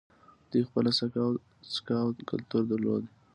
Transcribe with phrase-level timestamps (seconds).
[0.49, 1.19] دوی خپله سکه
[2.01, 3.03] او کلتور درلود